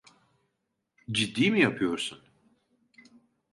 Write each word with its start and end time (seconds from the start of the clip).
Ciddi 1.13 1.51
mi 1.51 1.59
yapıyorsun? 1.59 2.19